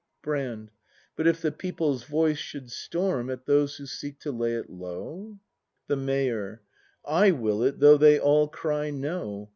Brand. 0.23 0.71
But 1.15 1.27
if 1.27 1.43
the 1.43 1.51
people's 1.51 2.05
voice 2.05 2.39
should 2.39 2.71
storm 2.71 3.29
At 3.29 3.45
those 3.45 3.75
who 3.77 3.85
seek 3.85 4.19
to 4.21 4.31
lay 4.31 4.53
it 4.55 4.67
low—? 4.67 5.37
The 5.89 5.95
Mayor. 5.95 6.63
/ 7.03 7.05
will 7.07 7.61
it 7.61 7.79
though 7.79 7.97
they 7.97 8.17
all 8.19 8.47
cry 8.47 8.89
No. 8.89 9.49